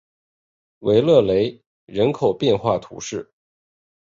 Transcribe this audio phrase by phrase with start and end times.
[0.79, 3.31] 维勒雷人口变化图示